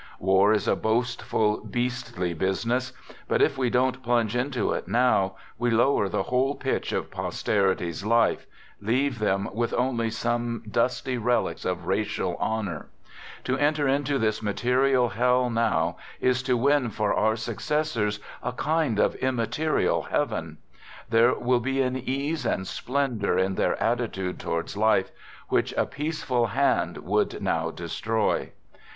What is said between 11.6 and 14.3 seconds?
of racial honor. To enter into